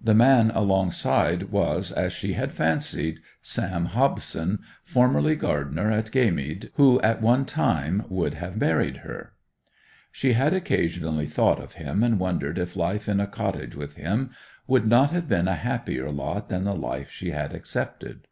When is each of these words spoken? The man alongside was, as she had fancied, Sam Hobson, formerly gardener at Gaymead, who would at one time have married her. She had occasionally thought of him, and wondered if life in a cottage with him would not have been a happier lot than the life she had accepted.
The 0.00 0.14
man 0.14 0.50
alongside 0.52 1.50
was, 1.52 1.92
as 1.92 2.14
she 2.14 2.32
had 2.32 2.50
fancied, 2.50 3.20
Sam 3.42 3.84
Hobson, 3.92 4.60
formerly 4.84 5.36
gardener 5.36 5.92
at 5.92 6.10
Gaymead, 6.10 6.70
who 6.76 6.92
would 6.94 7.04
at 7.04 7.20
one 7.20 7.44
time 7.44 8.06
have 8.38 8.56
married 8.56 8.96
her. 9.04 9.34
She 10.10 10.32
had 10.32 10.54
occasionally 10.54 11.26
thought 11.26 11.60
of 11.60 11.74
him, 11.74 12.02
and 12.02 12.18
wondered 12.18 12.56
if 12.56 12.74
life 12.74 13.06
in 13.06 13.20
a 13.20 13.26
cottage 13.26 13.76
with 13.76 13.96
him 13.96 14.30
would 14.66 14.86
not 14.86 15.10
have 15.10 15.28
been 15.28 15.46
a 15.46 15.56
happier 15.56 16.10
lot 16.10 16.48
than 16.48 16.64
the 16.64 16.74
life 16.74 17.10
she 17.10 17.32
had 17.32 17.52
accepted. 17.52 18.28